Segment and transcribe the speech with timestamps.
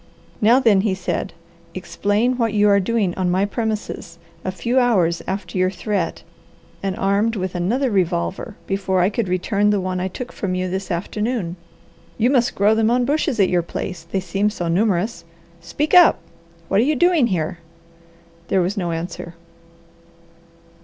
[0.41, 1.31] "Now then," he said,
[1.75, 6.23] "explain what you are doing on my premises, a few hours after your threat,
[6.81, 10.67] and armed with another revolver before I could return the one I took from you
[10.71, 11.55] this afternoon.
[12.17, 15.23] You must grow them on bushes at your place, they seem so numerous.
[15.59, 16.17] Speak up!
[16.67, 17.59] What are you doing here?"
[18.47, 19.35] There was no answer.